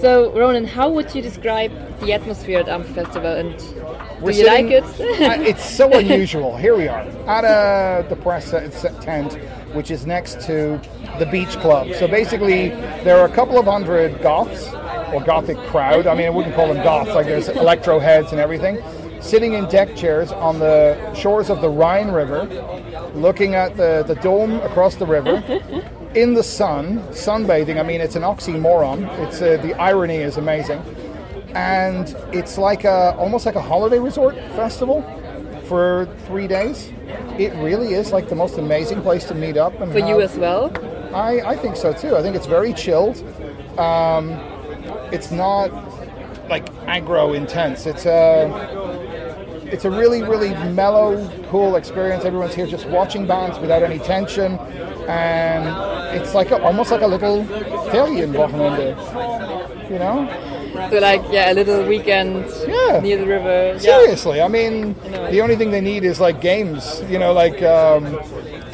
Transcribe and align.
So, 0.00 0.32
Ronan, 0.32 0.64
how 0.64 0.90
would 0.90 1.14
you 1.14 1.22
describe 1.22 1.70
the 2.00 2.12
atmosphere 2.12 2.58
at 2.58 2.68
Amphi 2.68 2.92
Festival 2.92 3.32
and 3.32 3.54
We're 4.20 4.32
do 4.32 4.38
you 4.38 4.46
like 4.46 4.66
it? 4.66 4.82
Uh, 4.82 5.40
it's 5.42 5.64
so 5.64 5.90
unusual. 5.98 6.56
Here 6.56 6.76
we 6.76 6.88
are 6.88 7.00
at 7.28 7.44
uh, 7.44 8.06
the 8.08 8.16
press 8.16 8.50
tent, 9.00 9.34
which 9.74 9.92
is 9.92 10.04
next 10.04 10.40
to 10.42 10.80
the 11.20 11.26
Beach 11.26 11.56
Club. 11.58 11.94
So 11.94 12.08
basically, 12.08 12.70
there 13.04 13.16
are 13.18 13.26
a 13.26 13.32
couple 13.32 13.58
of 13.58 13.66
hundred 13.66 14.20
goths 14.20 14.66
or 15.14 15.22
gothic 15.22 15.56
crowd. 15.68 16.08
I 16.08 16.14
mean, 16.14 16.26
I 16.26 16.30
wouldn't 16.30 16.56
call 16.56 16.66
them 16.66 16.82
goths. 16.82 17.14
Like 17.14 17.26
there's 17.26 17.48
electro 17.48 18.00
heads 18.00 18.32
and 18.32 18.40
everything, 18.40 18.82
sitting 19.22 19.54
in 19.54 19.66
deck 19.66 19.96
chairs 19.96 20.32
on 20.32 20.58
the 20.58 21.14
shores 21.14 21.48
of 21.48 21.60
the 21.60 21.70
Rhine 21.70 22.10
River, 22.10 22.44
looking 23.14 23.54
at 23.54 23.76
the 23.76 24.04
the 24.04 24.16
dome 24.16 24.60
across 24.60 24.96
the 24.96 25.06
river. 25.06 25.42
In 26.16 26.34
the 26.34 26.42
sun, 26.42 27.00
sunbathing. 27.10 27.78
I 27.78 27.82
mean, 27.82 28.00
it's 28.00 28.16
an 28.16 28.22
oxymoron. 28.22 29.06
It's 29.26 29.40
uh, 29.42 29.58
the 29.62 29.74
irony 29.74 30.16
is 30.16 30.38
amazing 30.38 30.82
and 31.56 32.14
it's 32.32 32.58
like 32.58 32.84
a 32.84 33.16
almost 33.16 33.46
like 33.46 33.54
a 33.54 33.62
holiday 33.62 33.98
resort 33.98 34.34
festival 34.54 35.02
for 35.68 36.06
three 36.26 36.46
days. 36.46 36.92
It 37.38 37.52
really 37.54 37.94
is 37.94 38.12
like 38.12 38.28
the 38.28 38.34
most 38.34 38.58
amazing 38.58 39.00
place 39.00 39.24
to 39.28 39.34
meet 39.34 39.56
up 39.56 39.80
and 39.80 39.90
For 39.90 39.98
you 39.98 40.20
as 40.20 40.36
well? 40.36 40.70
I, 41.14 41.40
I 41.40 41.56
think 41.56 41.76
so 41.76 41.94
too. 41.94 42.14
I 42.14 42.20
think 42.22 42.36
it's 42.36 42.46
very 42.46 42.74
chilled. 42.74 43.16
Um, 43.78 44.32
it's 45.12 45.30
not 45.30 45.70
like 46.50 46.66
aggro 46.84 47.34
intense. 47.34 47.86
It's 47.86 48.04
a 48.04 48.52
it's 49.64 49.86
a 49.86 49.90
really 49.90 50.22
really 50.22 50.50
mellow, 50.72 51.26
cool 51.48 51.76
experience. 51.76 52.26
Everyone's 52.26 52.54
here 52.54 52.66
just 52.66 52.86
watching 52.86 53.26
bands 53.26 53.58
without 53.58 53.82
any 53.82 53.98
tension, 53.98 54.58
and 55.08 55.66
it's 56.16 56.34
like 56.34 56.50
a, 56.50 56.62
almost 56.62 56.90
like 56.90 57.02
a 57.02 57.06
little 57.06 57.44
Ferien 57.90 58.32
Wochenende. 58.32 58.96
You 59.90 59.98
know? 59.98 60.28
So, 60.90 60.98
like, 60.98 61.22
yeah, 61.30 61.52
a 61.52 61.54
little 61.54 61.84
weekend 61.86 62.44
Yeah. 62.66 63.00
near 63.00 63.16
the 63.16 63.26
river. 63.26 63.72
Yeah. 63.72 63.78
Seriously, 63.78 64.42
I 64.42 64.48
mean, 64.48 64.94
the 65.30 65.40
only 65.40 65.56
thing 65.56 65.70
they 65.70 65.80
need 65.80 66.04
is 66.04 66.20
like 66.20 66.40
games, 66.40 67.02
you 67.08 67.18
know, 67.18 67.32
like 67.32 67.62
um, 67.62 68.04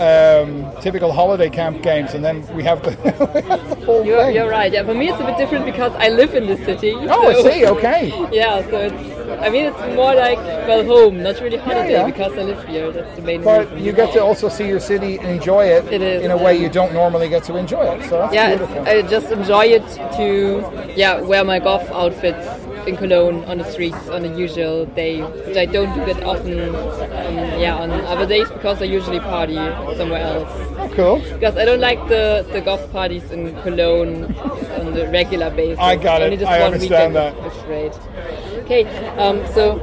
um, 0.00 0.72
typical 0.80 1.12
holiday 1.12 1.48
camp 1.50 1.82
games, 1.82 2.14
and 2.14 2.24
then 2.24 2.36
we 2.56 2.62
have 2.64 2.82
the, 2.82 2.90
the 3.86 4.02
You're, 4.04 4.30
you're 4.30 4.48
right. 4.50 4.72
Yeah, 4.72 4.84
for 4.84 4.94
me 4.94 5.10
it's 5.10 5.20
a 5.20 5.24
bit 5.24 5.36
different 5.36 5.64
because 5.64 5.92
I 5.96 6.08
live 6.08 6.34
in 6.34 6.46
the 6.46 6.56
city. 6.64 6.92
Oh, 6.96 7.28
I 7.28 7.34
see. 7.42 7.66
Okay. 7.66 8.02
Yeah, 8.32 8.62
so 8.70 8.78
it's. 8.78 9.21
I 9.42 9.50
mean, 9.50 9.66
it's 9.66 9.78
more 9.96 10.14
like 10.14 10.38
well, 10.68 10.84
home, 10.84 11.22
not 11.22 11.40
really 11.40 11.56
holiday 11.56 11.92
yeah. 11.92 12.06
because 12.06 12.32
I 12.38 12.42
live 12.42 12.64
here. 12.68 12.90
That's 12.92 13.16
the 13.16 13.22
main 13.22 13.42
But 13.42 13.70
reason. 13.70 13.84
you 13.84 13.92
get 13.92 14.12
to 14.14 14.22
also 14.22 14.48
see 14.48 14.66
your 14.68 14.80
city 14.80 15.18
and 15.18 15.28
enjoy 15.28 15.64
it, 15.66 15.84
It 15.92 16.00
is. 16.02 16.22
in 16.24 16.30
a 16.30 16.36
way 16.36 16.56
you 16.56 16.68
don't 16.68 16.92
normally 16.92 17.28
get 17.28 17.42
to 17.44 17.56
enjoy 17.56 17.84
it. 17.94 18.08
So 18.08 18.18
that's 18.18 18.34
yeah. 18.34 18.84
I 18.86 19.02
just 19.02 19.30
enjoy 19.30 19.66
it 19.66 19.86
to 20.18 20.94
yeah 20.96 21.20
wear 21.20 21.44
my 21.44 21.58
goth 21.58 21.90
outfits 21.90 22.46
in 22.86 22.96
Cologne 22.96 23.44
on 23.44 23.58
the 23.58 23.64
streets 23.64 24.08
on 24.08 24.24
a 24.24 24.36
usual 24.36 24.86
day, 24.86 25.20
which 25.22 25.56
I 25.56 25.66
don't 25.66 25.92
do 25.94 26.04
that 26.12 26.22
often. 26.24 26.58
Um, 26.74 27.36
yeah, 27.60 27.76
on 27.76 27.90
other 27.90 28.26
days 28.26 28.48
because 28.50 28.82
I 28.82 28.86
usually 28.86 29.20
party 29.20 29.54
somewhere 29.96 30.20
else. 30.22 30.50
oh, 30.78 30.90
cool. 30.94 31.18
Because 31.34 31.56
I 31.56 31.64
don't 31.64 31.80
like 31.80 32.00
the, 32.08 32.44
the 32.52 32.60
goth 32.60 32.90
parties 32.90 33.30
in 33.30 33.54
Cologne 33.62 34.34
on 34.80 34.94
the 34.94 35.08
regular 35.10 35.50
basis. 35.50 35.78
I 35.78 35.94
got 35.96 36.22
it. 36.22 36.24
Only 36.26 36.36
just 36.38 36.50
I 36.50 36.60
one 36.60 36.74
understand 36.74 37.14
weekend 37.14 37.36
that. 37.36 37.52
is 37.56 37.62
great. 37.62 37.92
Okay, 38.72 38.88
um, 39.18 39.46
so 39.52 39.76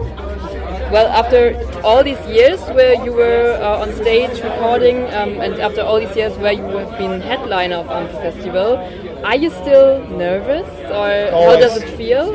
well, 0.91 1.05
after 1.09 1.53
all 1.83 2.03
these 2.03 2.19
years 2.25 2.59
where 2.71 2.95
you 3.05 3.13
were 3.13 3.55
uh, 3.61 3.81
on 3.81 3.93
stage 3.93 4.41
recording, 4.41 5.03
um, 5.13 5.39
and 5.41 5.61
after 5.61 5.81
all 5.81 5.99
these 5.99 6.15
years 6.15 6.35
where 6.39 6.53
you 6.53 6.63
have 6.63 6.97
been 6.97 7.21
headliner 7.21 7.75
of 7.75 7.87
Amphi 7.91 8.13
Festival, 8.13 8.77
are 9.23 9.35
you 9.35 9.51
still 9.51 10.03
nervous, 10.07 10.67
or 10.89 11.29
how 11.29 11.55
does 11.59 11.77
it 11.77 11.87
feel? 11.97 12.31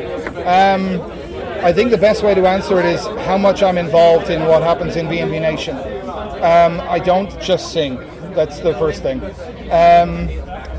Um, 0.46 1.00
I 1.64 1.72
think 1.72 1.90
the 1.90 1.98
best 1.98 2.22
way 2.22 2.36
to 2.36 2.46
answer 2.46 2.78
it 2.78 2.86
is 2.86 3.04
how 3.26 3.36
much 3.36 3.64
I'm 3.64 3.76
involved 3.76 4.30
in 4.30 4.46
what 4.46 4.62
happens 4.62 4.94
in 4.94 5.06
VNV 5.06 5.40
Nation. 5.40 5.76
Um, 5.76 6.80
I 6.88 7.00
don't 7.00 7.36
just 7.40 7.72
sing. 7.72 7.96
That's 8.36 8.60
the 8.60 8.74
first 8.74 9.02
thing. 9.02 9.20
Um, 9.72 10.28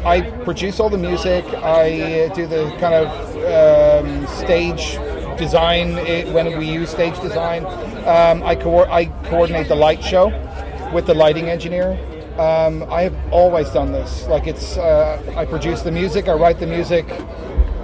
I 0.05 0.21
produce 0.45 0.79
all 0.79 0.89
the 0.89 0.97
music. 0.97 1.43
I 1.55 2.31
do 2.33 2.47
the 2.47 2.73
kind 2.79 2.93
of 2.93 3.09
um, 3.45 4.25
stage 4.27 4.97
design 5.37 5.97
it, 5.99 6.27
when 6.33 6.57
we 6.57 6.69
use 6.69 6.89
stage 6.89 7.19
design. 7.21 7.65
Um, 8.05 8.43
I, 8.43 8.55
co- 8.55 8.85
I 8.85 9.05
coordinate 9.29 9.67
the 9.67 9.75
light 9.75 10.03
show 10.03 10.27
with 10.93 11.05
the 11.05 11.13
lighting 11.13 11.49
engineer. 11.49 11.97
Um, 12.39 12.83
I 12.91 13.03
have 13.03 13.15
always 13.31 13.69
done 13.69 13.91
this. 13.91 14.27
Like 14.27 14.47
it's, 14.47 14.77
uh, 14.77 15.21
I 15.37 15.45
produce 15.45 15.81
the 15.81 15.91
music, 15.91 16.27
I 16.27 16.33
write 16.33 16.59
the 16.59 16.67
music. 16.67 17.09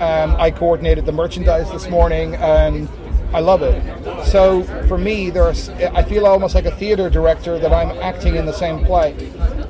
Um, 0.02 0.36
I 0.40 0.50
coordinated 0.52 1.06
the 1.06 1.12
merchandise 1.12 1.72
this 1.72 1.88
morning, 1.88 2.36
and 2.36 2.90
I 3.34 3.40
love 3.40 3.62
it. 3.62 4.26
So 4.26 4.64
for 4.88 4.98
me, 4.98 5.30
there's, 5.30 5.70
I 5.70 6.04
feel 6.04 6.26
almost 6.26 6.56
like 6.56 6.66
a 6.66 6.76
theater 6.76 7.10
director 7.10 7.60
that 7.60 7.72
I'm 7.72 7.92
acting 8.00 8.36
in 8.36 8.46
the 8.46 8.54
same 8.54 8.84
play, 8.84 9.14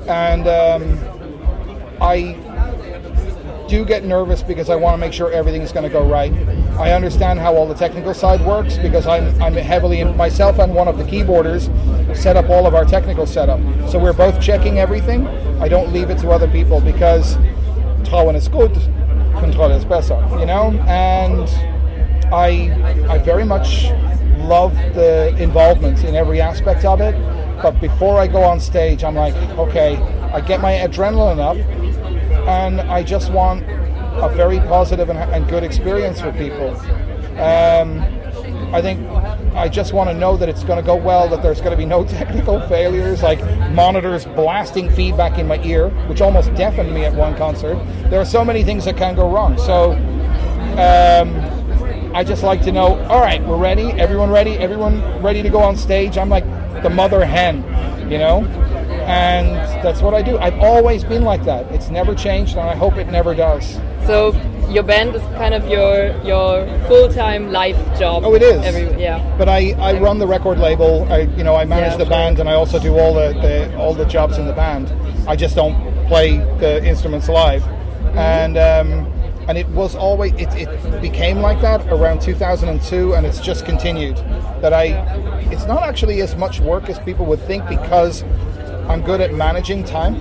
and 0.08 0.48
um, 0.48 0.98
I 2.00 2.34
do 3.72 3.86
get 3.86 4.04
nervous 4.04 4.42
because 4.42 4.68
I 4.68 4.76
want 4.76 4.92
to 4.92 4.98
make 4.98 5.14
sure 5.14 5.32
everything's 5.32 5.72
going 5.72 5.84
to 5.84 5.88
go 5.88 6.06
right. 6.06 6.30
I 6.78 6.92
understand 6.92 7.38
how 7.38 7.56
all 7.56 7.66
the 7.66 7.74
technical 7.74 8.12
side 8.12 8.44
works 8.44 8.76
because 8.76 9.06
I'm, 9.06 9.42
I'm 9.42 9.54
heavily 9.54 10.00
in 10.00 10.14
myself 10.14 10.58
and 10.58 10.74
one 10.74 10.88
of 10.88 10.98
the 10.98 11.04
keyboarders 11.04 11.64
set 12.14 12.36
up 12.36 12.50
all 12.50 12.66
of 12.66 12.74
our 12.74 12.84
technical 12.84 13.24
setup. 13.24 13.60
So 13.88 13.98
we're 13.98 14.12
both 14.12 14.42
checking 14.42 14.78
everything. 14.78 15.26
I 15.58 15.68
don't 15.68 15.90
leave 15.90 16.10
it 16.10 16.18
to 16.18 16.30
other 16.32 16.48
people 16.48 16.82
because 16.82 17.38
trauen 18.04 18.36
ist 18.36 18.52
gut, 18.52 18.74
Kontrolle 19.40 19.78
ist 19.78 19.88
besser, 19.88 20.20
you 20.38 20.44
know? 20.44 20.72
And 20.86 21.48
I, 22.30 23.06
I 23.08 23.16
very 23.20 23.46
much 23.46 23.84
love 24.36 24.74
the 24.92 25.34
involvement 25.38 26.04
in 26.04 26.14
every 26.14 26.42
aspect 26.42 26.84
of 26.84 27.00
it. 27.00 27.14
But 27.62 27.80
before 27.80 28.20
I 28.20 28.26
go 28.26 28.42
on 28.42 28.60
stage, 28.60 29.02
I'm 29.02 29.14
like, 29.14 29.34
okay, 29.56 29.96
I 30.30 30.42
get 30.42 30.60
my 30.60 30.72
adrenaline 30.72 31.38
up 31.38 31.56
and 32.48 32.80
I 32.80 33.02
just 33.02 33.32
want 33.32 33.64
a 33.68 34.28
very 34.34 34.58
positive 34.60 35.08
and, 35.10 35.18
and 35.18 35.48
good 35.48 35.64
experience 35.64 36.20
for 36.20 36.32
people. 36.32 36.76
Um, 37.40 38.00
I 38.74 38.80
think 38.80 39.06
I 39.54 39.68
just 39.68 39.92
want 39.92 40.08
to 40.08 40.14
know 40.14 40.36
that 40.36 40.48
it's 40.48 40.64
going 40.64 40.78
to 40.78 40.86
go 40.86 40.96
well, 40.96 41.28
that 41.28 41.42
there's 41.42 41.60
going 41.60 41.72
to 41.72 41.76
be 41.76 41.84
no 41.84 42.04
technical 42.18 42.60
failures, 42.68 43.22
like 43.22 43.40
monitors 43.72 44.24
blasting 44.24 44.90
feedback 44.90 45.38
in 45.38 45.46
my 45.46 45.62
ear, 45.62 45.90
which 46.08 46.20
almost 46.20 46.54
deafened 46.54 46.92
me 46.94 47.04
at 47.04 47.14
one 47.14 47.36
concert. 47.36 47.74
There 48.10 48.20
are 48.20 48.24
so 48.24 48.44
many 48.44 48.64
things 48.64 48.84
that 48.86 48.96
can 48.96 49.14
go 49.14 49.30
wrong. 49.30 49.58
So 49.58 49.92
um, 50.72 52.14
I 52.14 52.24
just 52.24 52.42
like 52.42 52.62
to 52.62 52.72
know, 52.72 52.98
all 53.04 53.20
right, 53.20 53.42
we're 53.44 53.58
ready, 53.58 53.90
everyone 53.92 54.30
ready, 54.30 54.52
everyone 54.52 55.22
ready 55.22 55.42
to 55.42 55.50
go 55.50 55.60
on 55.60 55.76
stage. 55.76 56.16
I'm 56.16 56.28
like 56.28 56.44
the 56.82 56.90
mother 56.90 57.24
hen, 57.24 57.58
you 58.10 58.18
know? 58.18 58.40
And 59.02 59.56
that's 59.84 60.00
what 60.02 60.14
I 60.14 60.22
do. 60.22 60.38
I've 60.38 60.58
always 60.60 61.04
been 61.04 61.22
like 61.22 61.44
that. 61.44 61.70
It's 61.72 61.88
never 61.90 62.14
changed, 62.14 62.52
and 62.56 62.68
I 62.68 62.74
hope 62.74 62.96
it 62.96 63.08
never 63.08 63.34
does. 63.34 63.78
So 64.06 64.32
your 64.70 64.82
band 64.82 65.14
is 65.14 65.22
kind 65.36 65.54
of 65.54 65.66
your 65.68 66.16
your 66.24 66.66
full 66.86 67.08
time 67.08 67.52
life 67.52 67.76
job. 67.98 68.24
Oh, 68.24 68.34
it 68.34 68.42
is. 68.42 68.62
Every, 68.64 69.00
yeah. 69.00 69.18
But 69.38 69.48
I, 69.48 69.72
I 69.72 69.98
run 70.00 70.18
the 70.18 70.26
record 70.26 70.58
label. 70.58 71.06
I 71.12 71.20
you 71.36 71.44
know 71.44 71.54
I 71.56 71.64
manage 71.64 71.92
Yeah, 71.92 71.96
the 71.98 72.04
sure. 72.04 72.10
band, 72.10 72.38
and 72.40 72.48
I 72.48 72.54
also 72.54 72.78
do 72.78 72.98
all 72.98 73.14
the, 73.14 73.32
the 73.40 73.76
all 73.76 73.94
the 73.94 74.04
jobs 74.06 74.38
in 74.38 74.46
the 74.46 74.52
band. 74.52 74.92
I 75.28 75.36
just 75.36 75.54
don't 75.54 75.76
play 76.08 76.38
the 76.58 76.84
instruments 76.84 77.28
live, 77.28 77.62
Mm-hmm. 77.62 78.18
and 78.18 78.58
um, 78.58 78.88
and 79.48 79.56
it 79.58 79.68
was 79.70 79.94
always 79.94 80.32
it, 80.34 80.48
it 80.54 81.02
became 81.02 81.38
like 81.38 81.60
that 81.60 81.86
around 81.88 82.20
2002, 82.22 83.14
and 83.14 83.26
it's 83.26 83.40
just 83.40 83.64
continued. 83.64 84.16
That 84.62 84.72
I, 84.72 84.86
it's 85.50 85.66
not 85.66 85.82
actually 85.82 86.20
as 86.22 86.36
much 86.36 86.60
work 86.60 86.88
as 86.88 86.98
people 87.00 87.24
would 87.26 87.40
think 87.40 87.66
because 87.68 88.22
I'm 88.88 89.02
good 89.02 89.20
at 89.20 89.32
managing 89.34 89.84
time. 89.84 90.16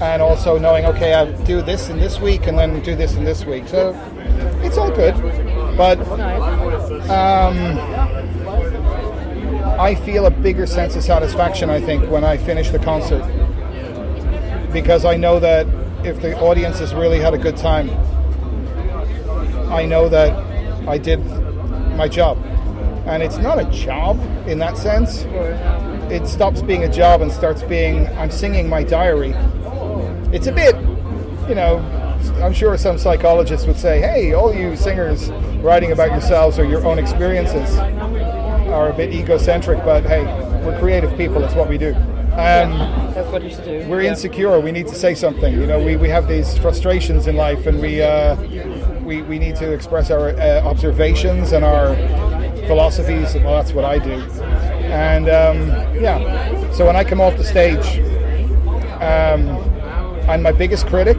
And 0.00 0.20
also 0.20 0.58
knowing, 0.58 0.84
okay, 0.86 1.14
I 1.14 1.30
do 1.44 1.62
this 1.62 1.88
in 1.88 1.98
this 1.98 2.18
week, 2.18 2.46
and 2.48 2.58
then 2.58 2.82
do 2.82 2.96
this 2.96 3.14
in 3.14 3.24
this 3.24 3.44
week. 3.44 3.68
So 3.68 3.94
it's 4.62 4.76
all 4.76 4.90
good, 4.90 5.14
but 5.76 5.98
Nice. 6.16 8.02
I 9.78 9.94
feel 9.94 10.26
a 10.26 10.30
bigger 10.30 10.66
sense 10.66 10.96
of 10.96 11.02
satisfaction, 11.02 11.70
I 11.70 11.80
think, 11.80 12.10
when 12.10 12.24
I 12.24 12.36
finish 12.36 12.70
the 12.70 12.78
concert. 12.78 13.22
Because 14.72 15.04
I 15.04 15.16
know 15.16 15.38
that 15.40 15.66
if 16.04 16.20
the 16.20 16.38
audience 16.40 16.78
has 16.80 16.94
really 16.94 17.18
had 17.20 17.34
a 17.34 17.38
good 17.38 17.56
time, 17.56 17.90
I 19.70 19.84
know 19.84 20.08
that 20.08 20.32
I 20.88 20.98
did 20.98 21.24
my 21.96 22.08
job. 22.08 22.38
And 23.06 23.22
it's 23.22 23.38
not 23.38 23.58
a 23.58 23.64
job 23.70 24.20
in 24.46 24.58
that 24.58 24.76
sense. 24.76 25.24
It 26.12 26.26
stops 26.26 26.60
being 26.60 26.84
a 26.84 26.92
job 26.92 27.22
and 27.22 27.32
starts 27.32 27.62
being, 27.62 28.06
I'm 28.18 28.30
singing 28.30 28.68
my 28.68 28.82
diary. 28.82 29.30
It's 30.30 30.46
a 30.46 30.52
bit, 30.52 30.76
you 31.48 31.54
know, 31.54 31.78
I'm 32.42 32.52
sure 32.52 32.76
some 32.76 32.98
psychologists 32.98 33.66
would 33.66 33.78
say, 33.78 33.98
hey, 33.98 34.34
all 34.34 34.54
you 34.54 34.76
singers 34.76 35.30
writing 35.62 35.90
about 35.92 36.10
yourselves 36.10 36.58
or 36.58 36.66
your 36.66 36.84
own 36.84 36.98
experiences 36.98 37.78
are 37.78 38.90
a 38.90 38.92
bit 38.94 39.14
egocentric, 39.14 39.82
but 39.86 40.04
hey, 40.04 40.24
we're 40.64 40.78
creative 40.78 41.16
people. 41.16 41.42
It's 41.44 41.54
what 41.54 41.68
we 41.68 41.78
do. 41.78 41.94
Um, 41.94 42.78
That's 43.14 43.30
what 43.30 43.42
you 43.42 43.50
should 43.50 43.64
do. 43.64 43.86
we're 43.88 44.02
Yeah. 44.02 44.10
insecure. 44.10 44.60
We 44.60 44.70
need 44.72 44.88
to 44.88 44.94
say 44.94 45.14
something. 45.14 45.52
You 45.54 45.66
know, 45.66 45.82
we, 45.82 45.96
we 45.96 46.08
have 46.10 46.28
these 46.28 46.56
frustrations 46.58 47.26
in 47.26 47.36
life, 47.36 47.66
and 47.66 47.78
we 47.80 48.00
uh, 48.00 48.36
we 49.04 49.20
we, 49.22 49.38
need 49.38 49.56
to 49.56 49.70
express 49.72 50.10
our 50.10 50.30
uh, 50.30 50.62
observations 50.64 51.52
and 51.52 51.62
our 51.62 51.94
philosophies. 52.66 53.34
Well, 53.34 53.56
that's 53.56 53.72
what 53.74 53.84
I 53.84 53.98
do. 53.98 54.22
And 54.92 55.28
um, 55.30 55.68
yeah, 55.98 56.70
so 56.72 56.84
when 56.86 56.96
I 56.96 57.02
come 57.02 57.18
off 57.18 57.38
the 57.38 57.44
stage, 57.44 58.00
um, 59.00 59.48
I'm 60.28 60.42
my 60.42 60.52
biggest 60.52 60.86
critic. 60.86 61.18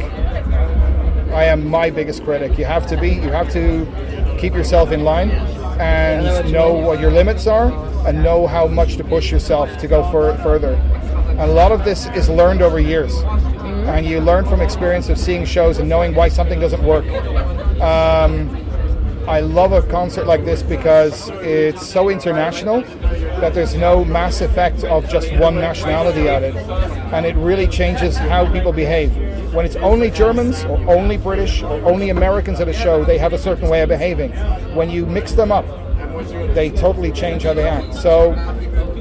I 1.33 1.45
am 1.45 1.67
my 1.67 1.89
biggest 1.89 2.23
critic. 2.23 2.59
You 2.59 2.65
have 2.65 2.85
to 2.87 2.97
be. 2.97 3.09
You 3.09 3.31
have 3.31 3.51
to 3.53 4.37
keep 4.39 4.53
yourself 4.53 4.91
in 4.91 5.03
line 5.03 5.31
and 5.79 6.51
know 6.51 6.71
what 6.73 6.99
your 6.99 7.09
limits 7.09 7.47
are 7.47 7.71
and 8.07 8.21
know 8.21 8.45
how 8.45 8.67
much 8.67 8.97
to 8.97 9.03
push 9.03 9.31
yourself 9.31 9.75
to 9.79 9.87
go 9.87 10.09
fur- 10.11 10.37
further. 10.43 10.75
And 11.29 11.41
a 11.41 11.47
lot 11.47 11.71
of 11.71 11.83
this 11.83 12.05
is 12.09 12.29
learned 12.29 12.61
over 12.61 12.79
years. 12.79 13.11
And 13.87 14.05
you 14.05 14.19
learn 14.19 14.45
from 14.45 14.61
experience 14.61 15.09
of 15.09 15.17
seeing 15.17 15.45
shows 15.45 15.79
and 15.79 15.89
knowing 15.89 16.13
why 16.13 16.29
something 16.29 16.59
doesn't 16.59 16.83
work. 16.83 17.05
Um, 17.81 18.62
I 19.27 19.39
love 19.39 19.71
a 19.71 19.81
concert 19.83 20.27
like 20.27 20.43
this 20.43 20.63
because 20.63 21.29
it's 21.35 21.87
so 21.87 22.09
international 22.09 22.81
that 23.39 23.53
there's 23.53 23.73
no 23.73 24.03
mass 24.03 24.41
effect 24.41 24.83
of 24.83 25.07
just 25.09 25.33
one 25.37 25.55
nationality 25.55 26.27
at 26.27 26.43
it. 26.43 26.55
And 27.13 27.25
it 27.25 27.35
really 27.37 27.67
changes 27.67 28.17
how 28.17 28.51
people 28.51 28.73
behave. 28.73 29.15
When 29.53 29.65
it's 29.65 29.77
only 29.77 30.11
Germans 30.11 30.65
or 30.65 30.77
only 30.89 31.15
British 31.15 31.63
or 31.63 31.81
only 31.85 32.09
Americans 32.09 32.59
at 32.59 32.67
a 32.67 32.73
show, 32.73 33.05
they 33.05 33.17
have 33.17 33.31
a 33.31 33.37
certain 33.37 33.69
way 33.69 33.81
of 33.81 33.89
behaving. 33.89 34.31
When 34.75 34.89
you 34.89 35.05
mix 35.05 35.31
them 35.31 35.51
up, 35.51 35.65
they 36.53 36.69
totally 36.69 37.11
change 37.11 37.43
how 37.43 37.53
they 37.53 37.67
act. 37.67 37.93
So 37.93 38.33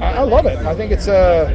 I, 0.01 0.13
I 0.13 0.21
love 0.21 0.45
it. 0.45 0.57
I 0.59 0.73
think 0.73 0.91
it's 0.91 1.07
a 1.07 1.51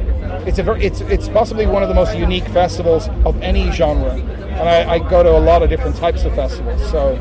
it's 0.47 0.59
a 0.59 0.63
very, 0.63 0.85
it's 0.85 1.01
it's 1.03 1.29
possibly 1.29 1.67
one 1.67 1.83
of 1.83 1.89
the 1.89 1.95
most 1.95 2.17
unique 2.17 2.47
festivals 2.49 3.09
of 3.25 3.41
any 3.41 3.71
genre. 3.73 4.13
And 4.13 4.69
I, 4.69 4.95
I 4.95 4.99
go 4.99 5.23
to 5.23 5.31
a 5.31 5.41
lot 5.41 5.63
of 5.63 5.71
different 5.71 5.97
types 5.97 6.25
of 6.25 6.35
festivals. 6.35 6.91
So 6.91 7.17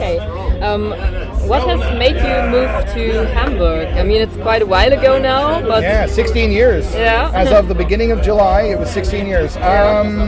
Okay. 0.00 0.18
Um, 0.60 0.92
what 1.46 1.68
has 1.68 1.98
made 1.98 2.16
you 2.16 2.50
move 2.50 2.70
to 2.94 3.26
Hamburg? 3.34 3.88
I 3.88 4.02
mean, 4.02 4.22
it's 4.22 4.36
quite 4.38 4.62
a 4.62 4.66
while 4.66 4.90
ago 4.90 5.18
now, 5.18 5.60
but 5.60 5.82
Yeah, 5.82 6.06
16 6.06 6.50
years. 6.50 6.90
Yeah. 6.94 7.30
As 7.34 7.52
of 7.52 7.68
the 7.68 7.74
beginning 7.74 8.10
of 8.10 8.22
July, 8.22 8.62
it 8.62 8.78
was 8.78 8.90
16 8.90 9.26
years. 9.26 9.56
Um, 9.58 10.20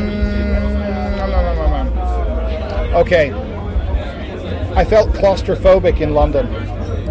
okay. 2.95 3.33
I 4.77 4.85
felt 4.85 5.11
claustrophobic 5.13 6.03
in 6.03 6.13
London. 6.13 6.47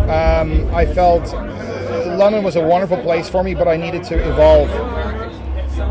Um, 0.09 0.69
I 0.75 0.85
felt 0.85 1.33
London 2.15 2.43
was 2.43 2.57
a 2.57 2.63
wonderful 2.63 2.97
place 2.97 3.27
for 3.27 3.43
me, 3.43 3.55
but 3.55 3.67
I 3.67 3.75
needed 3.75 4.03
to 4.05 4.19
evolve. 4.29 4.69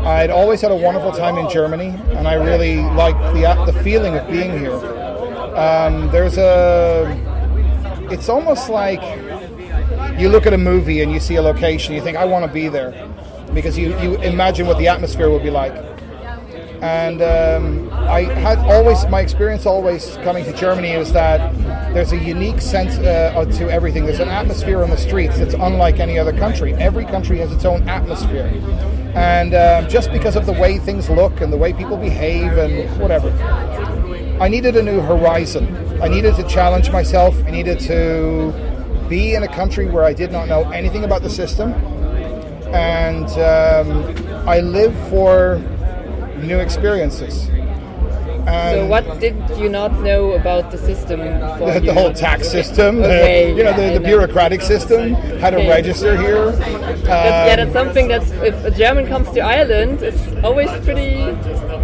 I'd 0.05 0.29
always 0.29 0.61
had 0.61 0.71
a 0.71 0.75
wonderful 0.75 1.11
time 1.11 1.37
in 1.37 1.49
Germany, 1.49 1.89
and 2.15 2.29
I 2.29 2.35
really 2.35 2.77
liked 2.77 3.19
the 3.33 3.71
the 3.71 3.77
feeling 3.83 4.15
of 4.15 4.25
being 4.29 4.57
here. 4.57 5.00
Um, 5.55 6.09
there's 6.11 6.37
a. 6.37 7.17
It's 8.09 8.29
almost 8.29 8.69
like 8.69 9.01
you 10.19 10.29
look 10.29 10.45
at 10.45 10.53
a 10.53 10.57
movie 10.57 11.01
and 11.01 11.11
you 11.11 11.19
see 11.19 11.35
a 11.35 11.41
location, 11.41 11.95
you 11.95 12.01
think, 12.01 12.17
I 12.17 12.25
want 12.25 12.45
to 12.45 12.51
be 12.51 12.67
there. 12.67 13.09
Because 13.53 13.77
you, 13.77 13.97
you 13.99 14.15
imagine 14.21 14.67
what 14.67 14.77
the 14.77 14.87
atmosphere 14.87 15.29
will 15.29 15.39
be 15.39 15.49
like. 15.49 15.73
And 16.81 17.21
um, 17.21 17.89
I 17.93 18.23
had 18.23 18.57
always, 18.59 19.05
my 19.07 19.21
experience 19.21 19.65
always 19.65 20.17
coming 20.23 20.43
to 20.45 20.53
Germany 20.53 20.91
is 20.91 21.13
that 21.13 21.53
there's 21.93 22.11
a 22.11 22.17
unique 22.17 22.59
sense 22.59 22.97
uh, 22.97 23.45
to 23.57 23.69
everything. 23.69 24.05
There's 24.05 24.19
an 24.19 24.29
atmosphere 24.29 24.81
on 24.81 24.89
the 24.89 24.97
streets 24.97 25.37
that's 25.37 25.53
unlike 25.53 25.99
any 25.99 26.17
other 26.17 26.33
country. 26.33 26.73
Every 26.73 27.05
country 27.05 27.37
has 27.37 27.51
its 27.51 27.65
own 27.65 27.87
atmosphere. 27.87 28.47
And 29.13 29.53
um, 29.53 29.89
just 29.89 30.11
because 30.11 30.35
of 30.35 30.45
the 30.45 30.53
way 30.53 30.79
things 30.79 31.09
look 31.09 31.41
and 31.41 31.53
the 31.53 31.57
way 31.57 31.73
people 31.73 31.97
behave 31.97 32.57
and 32.57 32.99
whatever, 32.99 33.29
I 34.41 34.47
needed 34.47 34.75
a 34.75 34.81
new 34.81 34.99
horizon. 35.01 35.65
I 36.01 36.07
needed 36.07 36.33
to 36.37 36.43
challenge 36.47 36.89
myself. 36.89 37.35
I 37.45 37.51
needed 37.51 37.79
to 37.81 38.51
be 39.07 39.35
in 39.35 39.43
a 39.43 39.47
country 39.47 39.85
where 39.85 40.03
I 40.03 40.13
did 40.13 40.31
not 40.31 40.47
know 40.47 40.67
anything 40.71 41.03
about 41.03 41.21
the 41.21 41.29
system. 41.29 41.73
And 42.73 43.27
um, 43.37 44.49
I 44.49 44.59
live 44.61 44.95
for 45.11 45.59
new 46.39 46.57
experiences. 46.57 47.49
And 48.47 48.77
so 48.79 48.87
what 48.87 49.19
did 49.19 49.35
you 49.59 49.69
not 49.69 49.99
know 50.01 50.31
about 50.31 50.71
the 50.71 50.77
system 50.79 51.19
the, 51.59 51.79
the 51.85 51.93
whole 51.93 52.11
tax 52.11 52.49
system, 52.49 52.97
Okay, 53.03 53.51
the, 53.51 53.57
you 53.57 53.63
know, 53.63 53.69
yeah, 53.69 53.77
the, 53.89 53.93
the 53.93 53.99
know. 53.99 54.05
bureaucratic 54.07 54.63
system, 54.63 55.13
how 55.39 55.51
to 55.51 55.57
Okay. 55.57 55.69
register 55.69 56.17
here. 56.17 56.49
That's, 56.49 57.05
yeah, 57.05 57.51
Um, 57.51 57.57
that's 57.59 57.73
something 57.73 58.07
that 58.07 58.23
if 58.43 58.55
a 58.65 58.71
German 58.71 59.05
comes 59.05 59.29
to 59.33 59.41
Ireland, 59.41 60.01
it's 60.01 60.25
always 60.43 60.71
pretty, 60.83 61.11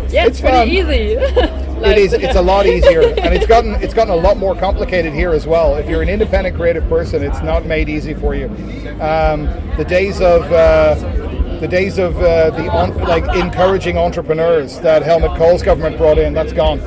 yeah, 0.10 0.26
It's 0.26 0.40
it's, 0.40 0.42
pretty 0.42 0.58
fun. 0.58 0.68
easy. 0.70 1.64
it 1.86 1.98
is. 1.98 2.14
It's 2.14 2.36
a 2.36 2.42
lot 2.42 2.66
easier, 2.66 3.02
and 3.02 3.34
it's 3.34 3.46
gotten 3.46 3.76
it's 3.76 3.94
gotten 3.94 4.14
a 4.14 4.18
lot 4.18 4.38
more 4.38 4.56
complicated 4.56 5.14
here 5.14 5.32
as 5.32 5.46
well. 5.46 5.76
If 5.76 5.90
you're 5.90 6.02
an 6.02 6.10
independent 6.10 6.56
creative 6.56 6.88
person, 6.90 7.24
it's 7.24 7.42
not 7.42 7.66
made 7.66 7.90
easy 7.90 8.14
for 8.14 8.36
you. 8.36 8.48
Um, 9.02 9.46
the 9.78 9.86
days 9.88 10.22
of 10.22 10.44
uh, 10.52 10.96
the 11.60 11.68
days 11.68 11.98
of 11.98 12.16
uh, 12.18 12.52
the 12.52 12.70
on, 12.70 12.98
like 13.00 13.24
encouraging 13.36 13.98
entrepreneurs 13.98 14.80
that 14.82 15.04
Helmut 15.04 15.38
Kohl's 15.38 15.64
government 15.64 15.98
brought 15.98 16.18
in, 16.18 16.34
that's 16.34 16.54
gone. 16.54 16.80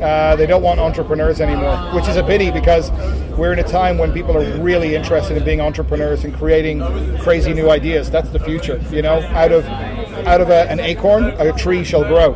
Uh, 0.00 0.36
they 0.36 0.46
don't 0.46 0.62
want 0.62 0.78
entrepreneurs 0.78 1.40
anymore, 1.40 1.76
which 1.92 2.06
is 2.06 2.16
a 2.16 2.22
pity 2.22 2.50
because 2.50 2.90
we're 3.36 3.52
in 3.52 3.58
a 3.58 3.64
time 3.64 3.98
when 3.98 4.12
people 4.12 4.36
are 4.36 4.58
really 4.60 4.94
interested 4.94 5.36
in 5.36 5.44
being 5.44 5.60
entrepreneurs 5.60 6.24
and 6.24 6.34
creating 6.34 6.80
crazy 7.18 7.52
new 7.52 7.70
ideas. 7.70 8.10
That's 8.10 8.30
the 8.30 8.38
future. 8.38 8.80
You 8.90 9.02
know, 9.02 9.20
out 9.22 9.52
of 9.52 9.64
out 10.26 10.40
of 10.40 10.50
a, 10.50 10.70
an 10.70 10.80
acorn, 10.80 11.24
a 11.24 11.52
tree 11.52 11.84
shall 11.84 12.04
grow. 12.04 12.34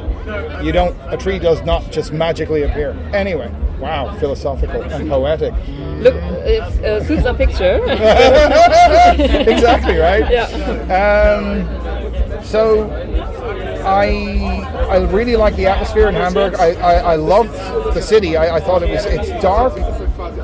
You 0.62 0.72
don't. 0.72 0.96
A 1.12 1.16
tree 1.16 1.38
does 1.38 1.62
not 1.62 1.90
just 1.90 2.12
magically 2.12 2.62
appear. 2.62 2.90
Anyway, 3.12 3.50
wow, 3.78 4.14
philosophical 4.18 4.82
and 4.82 5.08
poetic. 5.08 5.52
Look, 5.98 6.14
it 6.14 6.62
uh, 6.84 7.04
suits 7.04 7.26
our 7.26 7.34
picture. 7.34 7.82
exactly 7.88 9.96
right. 9.96 10.30
yeah. 10.30 10.46
Um, 10.92 12.44
so 12.44 12.90
I 13.84 14.64
I 14.88 14.96
really 15.10 15.36
like 15.36 15.56
the 15.56 15.66
atmosphere 15.66 16.08
in 16.08 16.14
Hamburg. 16.14 16.54
I, 16.54 16.72
I, 16.74 16.94
I 17.12 17.16
loved 17.16 17.52
the 17.94 18.02
city. 18.02 18.36
I, 18.36 18.56
I 18.56 18.60
thought 18.60 18.82
it 18.82 18.90
was 18.90 19.04
it's 19.04 19.28
dark 19.42 19.76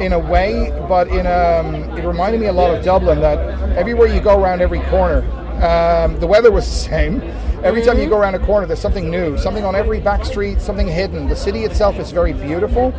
in 0.00 0.12
a 0.12 0.18
way, 0.18 0.70
but 0.88 1.08
in 1.08 1.26
um, 1.26 1.74
it 1.96 2.04
reminded 2.04 2.40
me 2.40 2.46
a 2.46 2.52
lot 2.52 2.74
of 2.74 2.84
Dublin. 2.84 3.20
That 3.20 3.38
everywhere 3.76 4.08
you 4.08 4.20
go 4.20 4.42
around 4.42 4.60
every 4.60 4.80
corner, 4.82 5.22
um, 5.62 6.18
the 6.20 6.26
weather 6.26 6.50
was 6.50 6.66
the 6.66 6.88
same. 6.90 7.22
Every 7.62 7.82
time 7.82 7.98
you 7.98 8.08
go 8.08 8.18
around 8.18 8.34
a 8.34 8.38
corner, 8.38 8.66
there's 8.66 8.80
something 8.80 9.10
new, 9.10 9.36
something 9.36 9.64
on 9.64 9.74
every 9.74 10.00
back 10.00 10.24
street, 10.24 10.60
something 10.60 10.86
hidden. 10.86 11.28
The 11.28 11.36
city 11.36 11.64
itself 11.64 11.98
is 11.98 12.12
very 12.12 12.32
beautiful. 12.32 12.94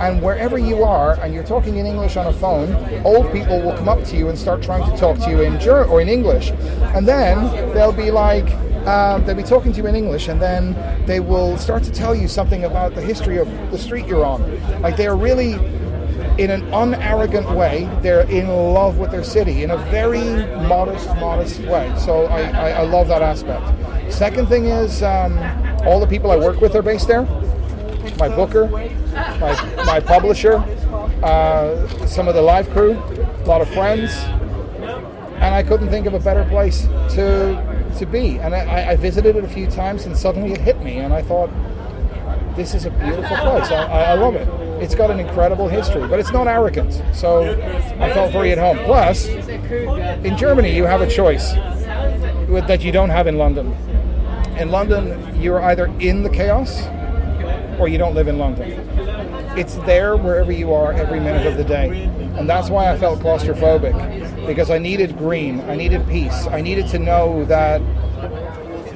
And 0.00 0.22
wherever 0.22 0.58
you 0.58 0.84
are, 0.84 1.18
and 1.20 1.32
you're 1.32 1.42
talking 1.42 1.78
in 1.78 1.86
English 1.86 2.16
on 2.18 2.26
a 2.26 2.32
phone, 2.32 2.74
old 3.04 3.32
people 3.32 3.62
will 3.62 3.74
come 3.76 3.88
up 3.88 4.04
to 4.04 4.16
you 4.16 4.28
and 4.28 4.38
start 4.38 4.62
trying 4.62 4.88
to 4.90 4.96
talk 4.98 5.18
to 5.20 5.30
you 5.30 5.40
in 5.40 5.58
Ger- 5.58 5.86
or 5.86 6.02
in 6.02 6.08
English, 6.08 6.50
and 6.94 7.08
then 7.08 7.46
they'll 7.72 7.92
be 7.92 8.10
like, 8.10 8.52
um, 8.86 9.24
they'll 9.24 9.34
be 9.34 9.42
talking 9.42 9.72
to 9.72 9.78
you 9.80 9.86
in 9.86 9.96
English, 9.96 10.28
and 10.28 10.40
then 10.40 10.76
they 11.06 11.18
will 11.18 11.56
start 11.56 11.82
to 11.84 11.90
tell 11.90 12.14
you 12.14 12.28
something 12.28 12.64
about 12.64 12.94
the 12.94 13.00
history 13.00 13.38
of 13.38 13.48
the 13.70 13.78
street 13.78 14.06
you're 14.06 14.24
on. 14.24 14.42
Like 14.82 14.96
they 14.98 15.06
are 15.06 15.16
really, 15.16 15.54
in 16.38 16.50
an 16.50 16.62
unarrogant 16.72 17.50
way, 17.50 17.88
they're 18.02 18.28
in 18.28 18.48
love 18.48 18.98
with 18.98 19.10
their 19.10 19.24
city 19.24 19.62
in 19.62 19.70
a 19.70 19.78
very 19.90 20.46
modest, 20.66 21.08
modest 21.16 21.60
way. 21.60 21.92
So 21.98 22.26
I, 22.26 22.42
I, 22.42 22.70
I 22.70 22.82
love 22.82 23.08
that 23.08 23.22
aspect. 23.22 24.12
Second 24.12 24.48
thing 24.48 24.66
is, 24.66 25.02
um, 25.02 25.38
all 25.86 26.00
the 26.00 26.06
people 26.06 26.30
I 26.30 26.36
work 26.36 26.60
with 26.60 26.74
are 26.74 26.82
based 26.82 27.08
there 27.08 27.26
my 28.18 28.28
booker, 28.28 28.68
my, 28.68 29.84
my 29.84 30.00
publisher, 30.00 30.54
uh, 31.22 32.06
some 32.06 32.28
of 32.28 32.34
the 32.34 32.42
live 32.42 32.68
crew, 32.70 32.92
a 32.92 33.44
lot 33.46 33.60
of 33.60 33.68
friends, 33.70 34.12
and 35.36 35.54
I 35.54 35.62
couldn't 35.62 35.88
think 35.88 36.06
of 36.06 36.14
a 36.14 36.20
better 36.20 36.44
place 36.44 36.82
to 37.14 37.76
to 37.98 38.06
be. 38.06 38.38
And 38.38 38.54
I, 38.54 38.90
I 38.90 38.96
visited 38.96 39.36
it 39.36 39.44
a 39.44 39.48
few 39.48 39.66
times, 39.66 40.04
and 40.06 40.16
suddenly 40.16 40.52
it 40.52 40.60
hit 40.60 40.82
me, 40.82 40.98
and 40.98 41.12
I 41.12 41.22
thought, 41.22 41.50
this 42.56 42.74
is 42.74 42.84
a 42.84 42.90
beautiful 42.90 43.36
place. 43.36 43.70
I, 43.70 43.84
I 43.84 44.02
I 44.02 44.14
love 44.14 44.34
it. 44.34 44.65
It's 44.80 44.94
got 44.94 45.10
an 45.10 45.20
incredible 45.20 45.68
history, 45.68 46.06
but 46.06 46.18
it's 46.18 46.32
not 46.32 46.46
arrogant. 46.46 47.02
So 47.14 47.50
I 47.98 48.12
felt 48.12 48.32
very 48.32 48.52
at 48.52 48.58
home. 48.58 48.78
Plus, 48.84 49.26
in 49.26 50.36
Germany, 50.36 50.74
you 50.74 50.84
have 50.84 51.00
a 51.00 51.10
choice 51.10 51.52
that 51.52 52.82
you 52.82 52.92
don't 52.92 53.10
have 53.10 53.26
in 53.26 53.38
London. 53.38 53.72
In 54.58 54.70
London, 54.70 55.40
you're 55.40 55.62
either 55.62 55.86
in 56.00 56.22
the 56.22 56.30
chaos 56.30 56.86
or 57.78 57.88
you 57.88 57.98
don't 57.98 58.14
live 58.14 58.28
in 58.28 58.38
London. 58.38 58.70
It's 59.58 59.76
there 59.86 60.16
wherever 60.16 60.52
you 60.52 60.72
are 60.72 60.92
every 60.92 61.20
minute 61.20 61.46
of 61.46 61.56
the 61.56 61.64
day. 61.64 62.04
And 62.38 62.48
that's 62.48 62.68
why 62.68 62.90
I 62.90 62.98
felt 62.98 63.20
claustrophobic 63.20 64.46
because 64.46 64.70
I 64.70 64.78
needed 64.78 65.16
green, 65.16 65.60
I 65.62 65.74
needed 65.74 66.06
peace, 66.08 66.46
I 66.46 66.60
needed 66.60 66.88
to 66.88 66.98
know 66.98 67.44
that 67.46 67.80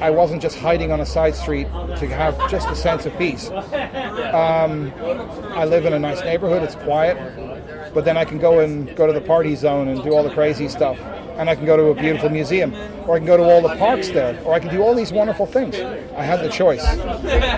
I 0.00 0.10
wasn't 0.10 0.40
just 0.42 0.58
hiding 0.58 0.92
on 0.92 1.00
a 1.00 1.06
side 1.06 1.34
street 1.34 1.64
to 1.64 2.06
have 2.08 2.50
just 2.50 2.68
a 2.68 2.74
sense 2.74 3.06
of 3.06 3.16
peace. 3.18 3.50
Um, 3.50 4.92
I 5.54 5.64
live 5.64 5.84
in 5.84 5.92
a 5.92 5.98
nice 5.98 6.20
neighborhood, 6.22 6.62
it's 6.62 6.74
quiet, 6.74 7.16
but 7.94 8.04
then 8.04 8.16
I 8.16 8.24
can 8.24 8.38
go 8.38 8.60
and 8.60 8.94
go 8.96 9.06
to 9.06 9.12
the 9.12 9.20
party 9.20 9.54
zone 9.56 9.88
and 9.88 10.02
do 10.02 10.12
all 10.14 10.22
the 10.22 10.30
crazy 10.30 10.68
stuff. 10.68 10.98
and 11.40 11.48
I 11.48 11.54
can 11.54 11.64
go 11.64 11.74
to 11.74 11.84
a 11.86 11.94
beautiful 11.94 12.28
museum, 12.28 12.74
or 13.06 13.14
I 13.14 13.18
can 13.18 13.26
go 13.26 13.38
to 13.38 13.42
all 13.42 13.62
the 13.62 13.74
parks 13.76 14.08
there, 14.10 14.38
or 14.44 14.52
I 14.52 14.58
can 14.60 14.68
do 14.68 14.82
all 14.82 14.94
these 14.94 15.10
wonderful 15.10 15.46
things. 15.46 15.74
I 16.14 16.22
had 16.22 16.40
the 16.44 16.50
choice. 16.50 16.84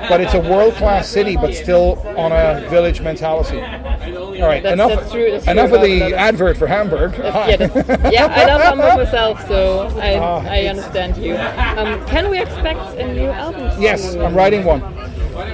But 0.09 0.21
it's 0.21 0.35
a 0.35 0.41
world 0.41 0.75
class 0.75 1.09
city, 1.09 1.37
but 1.37 1.53
still 1.53 1.99
on 2.17 2.31
a 2.31 2.65
village 2.71 3.01
mentality. 3.01 3.59
All 3.61 4.47
right, 4.47 4.63
That's- 4.63 4.73
enough, 4.75 4.91
that's 5.01 5.11
true, 5.11 5.31
that's 5.33 5.49
enough 5.49 5.71
true 5.71 5.79
of 5.79 5.83
the 5.83 6.15
advert 6.15 6.57
for 6.59 6.69
Hamburg. 6.69 7.15
Yeah, 7.19 8.09
yeah, 8.11 8.27
I 8.27 8.45
love 8.47 8.61
Hamburg 8.63 8.97
myself, 9.05 9.49
so 9.49 9.89
I, 10.01 10.15
Ah, 10.15 10.43
I 10.47 10.67
understand 10.67 11.17
you. 11.17 11.35
Um, 11.35 12.07
can 12.07 12.31
we 12.31 12.39
expect 12.41 12.81
a 12.99 13.13
new 13.13 13.27
album? 13.31 13.83
Yes? 13.83 14.15
I'm 14.15 14.35
writing 14.37 14.63
one. 14.65 14.83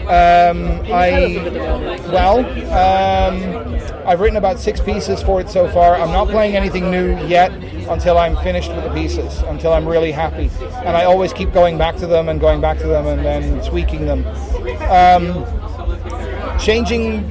Um, 0.08 0.84
Can 0.84 1.32
you 1.32 1.40
tell 1.40 1.88
us 1.88 2.00
a 2.00 2.08
I 2.08 2.12
well, 2.12 2.38
um, 2.74 3.77
I've 4.08 4.20
written 4.20 4.38
about 4.38 4.58
six 4.58 4.80
pieces 4.80 5.22
for 5.22 5.38
it 5.38 5.50
so 5.50 5.68
far. 5.68 5.94
I'm 5.94 6.12
not 6.12 6.28
playing 6.28 6.56
anything 6.56 6.90
new 6.90 7.14
yet 7.26 7.52
until 7.90 8.16
I'm 8.16 8.36
finished 8.38 8.72
with 8.72 8.82
the 8.82 8.90
pieces, 8.94 9.42
until 9.42 9.74
I'm 9.74 9.86
really 9.86 10.12
happy. 10.12 10.50
And 10.76 10.96
I 10.96 11.04
always 11.04 11.34
keep 11.34 11.52
going 11.52 11.76
back 11.76 11.96
to 11.96 12.06
them 12.06 12.30
and 12.30 12.40
going 12.40 12.58
back 12.62 12.78
to 12.78 12.86
them 12.86 13.06
and 13.06 13.22
then 13.22 13.62
tweaking 13.68 14.06
them. 14.06 14.26
Um, 14.88 15.44
changing 16.58 17.28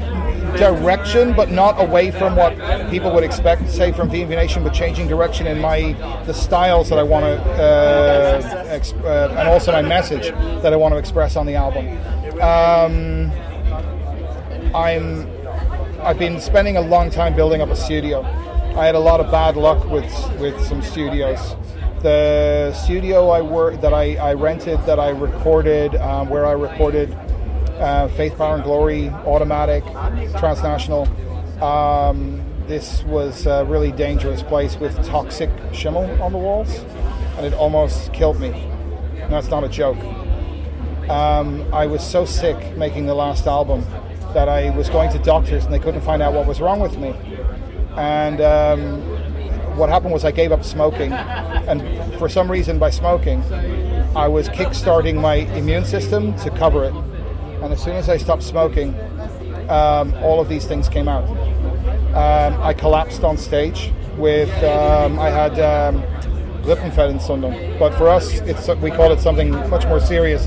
direction, 0.56 1.34
but 1.34 1.50
not 1.50 1.82
away 1.82 2.12
from 2.12 2.36
what 2.36 2.56
people 2.92 3.12
would 3.12 3.24
expect, 3.24 3.72
say 3.72 3.92
from 3.92 4.08
VNV 4.12 4.30
Nation, 4.30 4.64
but 4.64 4.72
changing 4.72 5.08
direction 5.08 5.48
in 5.48 5.60
my 5.60 5.94
the 6.28 6.34
styles 6.34 6.90
that 6.90 7.00
I 7.00 7.04
want 7.04 7.26
to, 7.26 7.42
uh, 7.54 8.66
ex- 8.68 8.94
uh, 8.94 9.36
and 9.36 9.50
also 9.50 9.72
my 9.72 9.82
message 9.82 10.28
that 10.62 10.74
I 10.74 10.76
want 10.76 10.94
to 10.94 11.00
express 11.00 11.36
on 11.36 11.48
the 11.48 11.56
album. 11.56 11.88
Um, 12.40 13.32
I'm 14.76 15.37
I've 16.02 16.20
been 16.20 16.40
spending 16.40 16.78
a 16.78 16.82
long 16.82 17.10
time 17.10 17.36
building 17.36 17.62
up 17.62 17.70
a 17.70 17.76
studio. 17.76 18.22
I 18.22 18.86
had 18.86 18.96
a 18.96 19.00
lot 19.00 19.20
of 19.20 19.32
bad 19.32 19.58
luck 19.58 19.84
with 19.90 20.06
with 20.40 20.60
some 20.64 20.82
studios. 20.82 21.56
The 22.04 22.72
studio 22.74 23.30
I 23.30 23.42
work 23.42 23.82
that 23.82 23.94
I, 23.94 24.16
I 24.16 24.34
rented 24.36 24.80
that 24.86 25.00
I 25.00 25.10
recorded 25.10 25.96
um, 25.96 26.30
where 26.30 26.46
I 26.46 26.52
recorded 26.52 27.12
uh, 27.80 28.08
Faith, 28.10 28.38
Power 28.38 28.56
and 28.56 28.64
Glory, 28.64 29.10
Automatic, 29.10 29.84
Transnational. 30.38 31.08
Um, 31.64 32.44
this 32.68 33.04
was 33.06 33.48
a 33.48 33.66
really 33.66 33.92
dangerous 33.92 34.44
place 34.44 34.78
with 34.78 35.04
toxic 35.06 35.50
schimmel 35.74 36.06
on 36.22 36.32
the 36.32 36.38
walls, 36.38 36.70
and 37.38 37.46
it 37.46 37.54
almost 37.54 38.14
killed 38.14 38.40
me. 38.40 38.52
That's 39.30 39.50
not 39.50 39.64
a 39.64 39.70
joke. 39.70 39.98
Um, 41.10 41.66
I 41.74 41.88
was 41.88 42.06
so 42.06 42.26
sick 42.26 42.78
making 42.78 43.08
the 43.08 43.16
last 43.16 43.48
album 43.48 43.84
that 44.38 44.48
I 44.48 44.70
was 44.78 44.88
going 44.88 45.10
to 45.14 45.18
doctors 45.18 45.66
and 45.66 45.74
they 45.74 45.80
couldn't 45.80 46.02
find 46.02 46.22
out 46.22 46.32
what 46.32 46.46
was 46.46 46.62
wrong 46.62 46.80
with 46.80 46.96
me. 47.00 47.12
And 47.98 48.40
um, 48.40 49.02
what 49.76 49.90
happened 49.90 50.14
was 50.14 50.24
I 50.24 50.30
gave 50.30 50.52
up 50.52 50.64
smoking, 50.64 51.12
and 51.12 51.82
for 52.20 52.30
some 52.30 52.52
reason, 52.52 52.78
by 52.78 52.92
smoking, 52.92 53.42
I 54.16 54.28
was 54.28 54.48
kick-starting 54.50 55.20
my 55.20 55.38
immune 55.58 55.86
system 55.86 56.36
to 56.44 56.52
cover 56.52 56.84
it. 56.84 56.94
And 57.64 57.74
as 57.74 57.82
soon 57.82 57.96
as 57.96 58.10
I 58.10 58.18
stopped 58.18 58.44
smoking, 58.44 58.94
um, 59.72 60.14
all 60.22 60.40
of 60.40 60.50
these 60.50 60.68
things 60.68 60.88
came 60.88 61.08
out. 61.08 61.28
Um, 62.14 62.62
I 62.62 62.76
collapsed 62.76 63.24
on 63.24 63.38
stage 63.38 63.92
with 64.18 64.54
um, 64.64 65.18
I 65.18 65.32
had 65.32 65.60
um, 65.60 66.04
Rippenfellentzündung, 66.62 67.80
but 67.80 67.92
for 67.96 68.08
us, 68.08 68.40
it's 68.42 68.68
we 68.84 68.92
call 68.92 69.12
it 69.12 69.20
something 69.20 69.50
much 69.72 69.86
more 69.88 70.00
serious. 70.00 70.46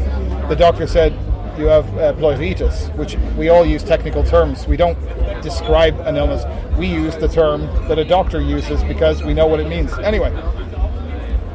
The 0.49 0.55
doctor 0.57 0.87
said 0.87 1.13
you 1.61 1.67
have 1.67 1.87
uh, 1.99 2.13
pleuritis, 2.15 2.95
which 2.97 3.17
we 3.37 3.51
all 3.51 3.65
use 3.65 3.85
technical 3.85 4.25
terms. 4.25 4.67
We 4.67 4.77
don't 4.77 4.99
describe 5.43 6.01
an 6.01 6.17
illness. 6.17 6.45
We 6.79 6.87
use 6.87 7.17
the 7.17 7.29
term 7.29 7.67
that 7.89 7.99
a 7.99 8.05
doctor 8.05 8.41
uses 8.41 8.83
because 8.85 9.23
we 9.23 9.35
know 9.35 9.47
what 9.47 9.61
it 9.61 9.69
means. 9.69 9.93
Anyway, 9.99 10.33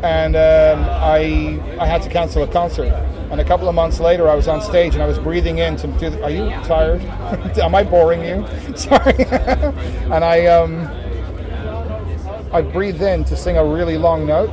and 0.04 0.36
um, 0.36 0.88
I 0.90 1.60
I 1.80 1.88
had 1.88 2.04
to 2.04 2.10
cancel 2.10 2.44
a 2.44 2.48
concert. 2.48 2.94
And 3.32 3.42
a 3.42 3.44
couple 3.44 3.68
of 3.68 3.74
months 3.74 4.00
later, 4.00 4.30
I 4.30 4.36
was 4.36 4.48
on 4.48 4.62
stage 4.62 4.94
and 4.94 5.02
I 5.02 5.08
was 5.08 5.18
breathing 5.18 5.58
in 5.58 5.76
to 5.78 6.24
are 6.24 6.30
you 6.30 6.50
tired? 6.64 7.02
Am 7.58 7.74
I 7.74 7.84
boring 7.84 8.24
you? 8.24 8.46
Sorry. 8.78 9.16
and 9.26 10.24
I 10.24 10.46
um, 10.46 10.88
I 12.56 12.62
breathed 12.62 13.02
in 13.02 13.26
to 13.26 13.36
sing 13.36 13.58
a 13.58 13.66
really 13.66 13.98
long 13.98 14.26
note, 14.26 14.50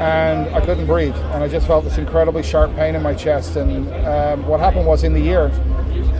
and 0.00 0.48
I 0.54 0.64
couldn't 0.64 0.86
breathe, 0.86 1.14
and 1.14 1.44
I 1.44 1.48
just 1.48 1.66
felt 1.66 1.84
this 1.84 1.98
incredibly 1.98 2.42
sharp 2.42 2.74
pain 2.74 2.94
in 2.94 3.02
my 3.02 3.12
chest. 3.12 3.56
And 3.56 3.92
um, 4.06 4.46
what 4.46 4.60
happened 4.60 4.86
was 4.86 5.04
in 5.04 5.12
the 5.12 5.20
year, 5.20 5.48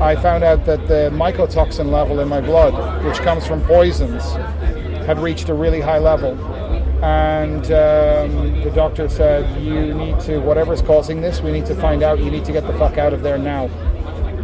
I 0.02 0.16
found 0.16 0.44
out 0.44 0.66
that 0.66 0.86
the 0.86 1.08
mycotoxin 1.14 1.90
level 1.90 2.20
in 2.20 2.28
my 2.28 2.42
blood, 2.42 3.02
which 3.06 3.16
comes 3.20 3.46
from 3.46 3.62
poisons, 3.62 4.22
had 5.06 5.18
reached 5.18 5.48
a 5.48 5.54
really 5.54 5.80
high 5.80 5.96
level. 5.98 6.32
And 7.02 7.64
um, 7.72 8.62
the 8.62 8.70
doctor 8.74 9.08
said, 9.08 9.62
You 9.62 9.94
need 9.94 10.20
to, 10.20 10.40
whatever's 10.40 10.82
causing 10.82 11.22
this, 11.22 11.40
we 11.40 11.52
need 11.52 11.64
to 11.66 11.74
find 11.74 12.02
out. 12.02 12.18
You 12.18 12.30
need 12.30 12.44
to 12.44 12.52
get 12.52 12.66
the 12.66 12.74
fuck 12.74 12.98
out 12.98 13.14
of 13.14 13.22
there 13.22 13.38
now. 13.38 13.70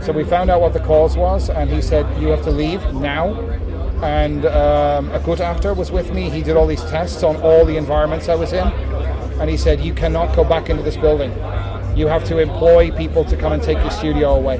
So 0.00 0.12
we 0.12 0.24
found 0.24 0.48
out 0.48 0.62
what 0.62 0.72
the 0.72 0.80
cause 0.80 1.14
was, 1.14 1.50
and 1.50 1.68
he 1.68 1.82
said, 1.82 2.06
You 2.18 2.28
have 2.28 2.42
to 2.44 2.50
leave 2.50 2.82
now. 2.94 3.34
And 4.02 4.46
um, 4.46 5.10
a 5.12 5.20
good 5.20 5.40
actor 5.40 5.74
was 5.74 5.90
with 5.90 6.12
me. 6.12 6.30
He 6.30 6.42
did 6.42 6.56
all 6.56 6.66
these 6.66 6.84
tests 6.84 7.22
on 7.22 7.36
all 7.36 7.64
the 7.64 7.76
environments 7.76 8.28
I 8.28 8.34
was 8.34 8.52
in. 8.52 8.66
And 9.40 9.50
he 9.50 9.56
said, 9.56 9.80
You 9.80 9.94
cannot 9.94 10.34
go 10.34 10.44
back 10.44 10.70
into 10.70 10.82
this 10.82 10.96
building. 10.96 11.30
You 11.96 12.06
have 12.06 12.24
to 12.24 12.38
employ 12.38 12.90
people 12.92 13.24
to 13.24 13.36
come 13.36 13.52
and 13.52 13.62
take 13.62 13.78
your 13.78 13.90
studio 13.90 14.34
away. 14.34 14.58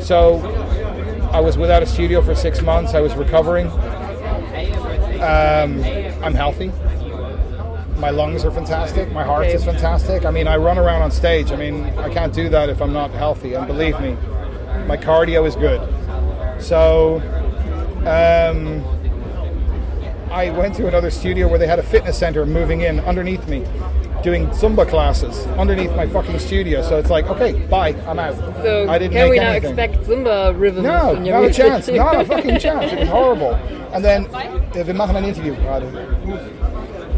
So 0.00 0.38
I 1.32 1.40
was 1.40 1.56
without 1.56 1.82
a 1.82 1.86
studio 1.86 2.20
for 2.20 2.34
six 2.34 2.62
months. 2.62 2.94
I 2.94 3.00
was 3.00 3.14
recovering. 3.14 3.68
Um, 5.16 5.82
I'm 6.22 6.34
healthy. 6.34 6.72
My 7.98 8.10
lungs 8.10 8.44
are 8.44 8.50
fantastic. 8.50 9.10
My 9.12 9.24
heart 9.24 9.46
is 9.46 9.64
fantastic. 9.64 10.26
I 10.26 10.30
mean, 10.30 10.46
I 10.46 10.56
run 10.56 10.78
around 10.78 11.02
on 11.02 11.10
stage. 11.10 11.52
I 11.52 11.56
mean, 11.56 11.84
I 11.98 12.12
can't 12.12 12.34
do 12.34 12.50
that 12.50 12.68
if 12.68 12.82
I'm 12.82 12.92
not 12.92 13.10
healthy. 13.12 13.54
And 13.54 13.66
believe 13.66 13.98
me, 14.00 14.12
my 14.86 14.96
cardio 14.96 15.46
is 15.46 15.56
good. 15.56 15.80
So 16.62 17.22
um, 18.06 18.82
I 20.30 20.50
went 20.50 20.74
to 20.76 20.86
another 20.86 21.10
studio 21.10 21.48
where 21.48 21.58
they 21.58 21.66
had 21.66 21.78
a 21.78 21.82
fitness 21.82 22.18
center 22.18 22.44
moving 22.46 22.82
in 22.82 23.00
underneath 23.00 23.46
me, 23.48 23.60
doing 24.22 24.48
Zumba 24.48 24.86
classes 24.88 25.46
underneath 25.58 25.94
my 25.96 26.06
fucking 26.06 26.38
studio. 26.38 26.82
So 26.82 26.98
it's 26.98 27.10
like, 27.10 27.26
okay, 27.26 27.52
bye, 27.68 27.94
I'm 28.06 28.18
out. 28.18 28.34
So 28.62 28.88
I 28.88 28.98
didn't 28.98 29.14
can 29.14 29.30
we 29.30 29.36
now 29.38 29.50
anything. 29.50 29.70
expect 29.78 30.04
Zumba 30.08 30.58
rhythms 30.58 30.84
No, 30.84 31.14
in 31.14 31.24
your 31.24 31.40
not 31.40 31.50
a 31.50 31.54
chance. 31.54 31.88
Not 31.88 32.20
a 32.20 32.24
fucking 32.24 32.58
chance. 32.66 32.92
It 32.92 33.00
was 33.00 33.08
horrible. 33.08 33.54
And 33.94 34.04
then, 34.04 34.26
uh, 34.34 34.84
we 34.86 34.92
machen 34.92 35.16
ein 35.16 35.24
Interview 35.24 35.54
gerade. 35.54 35.84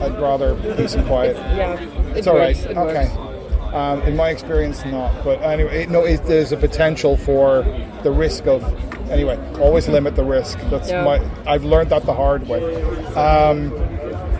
I'd 0.00 0.20
rather 0.20 0.54
peace 0.76 0.94
and 0.94 1.04
quiet. 1.06 1.36
yeah, 1.56 1.72
it 1.80 2.18
It's 2.18 2.26
all 2.28 2.36
right. 2.36 2.54
works, 2.56 2.66
it 2.70 2.76
Okay. 2.76 3.08
works. 3.08 3.27
Um, 3.74 4.02
in 4.02 4.16
my 4.16 4.30
experience, 4.30 4.84
not. 4.84 5.24
But 5.24 5.42
anyway, 5.42 5.82
it, 5.82 5.90
no, 5.90 6.04
it, 6.04 6.24
there's 6.24 6.52
a 6.52 6.56
potential 6.56 7.16
for 7.16 7.62
the 8.02 8.10
risk 8.10 8.46
of. 8.46 8.62
Anyway, 9.10 9.38
always 9.60 9.88
limit 9.88 10.16
the 10.16 10.24
risk. 10.24 10.58
That's 10.70 10.90
Yeah. 10.90 11.04
my. 11.04 11.20
I've 11.46 11.64
learned 11.64 11.90
that 11.90 12.04
the 12.04 12.14
hard 12.14 12.46
way. 12.48 12.82
Um, 13.14 13.72